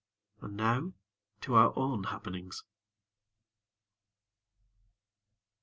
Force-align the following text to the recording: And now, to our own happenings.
And 0.41 0.57
now, 0.57 0.93
to 1.41 1.53
our 1.53 1.73
own 1.77 2.05
happenings. 2.05 2.63